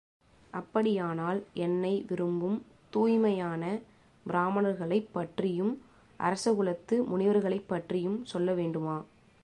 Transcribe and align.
அப்படியானால் 0.53 1.43
என்னை 1.53 2.05
விரும்பும் 2.07 2.57
தூய்மையான 2.89 3.63
பிராமணர்களைப் 4.25 5.09
பற்றியும் 5.11 5.73
அரசகுலத்து 6.19 7.03
முனிவர்களைப் 7.11 7.67
பற்றியும் 7.67 8.25
சொல்ல 8.25 8.53
வேண்டுமா? 8.53 8.97